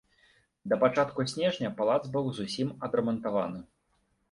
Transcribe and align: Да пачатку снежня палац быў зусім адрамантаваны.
Да 0.71 0.79
пачатку 0.83 1.25
снежня 1.33 1.71
палац 1.83 1.99
быў 2.17 2.33
зусім 2.41 2.75
адрамантаваны. 2.91 3.65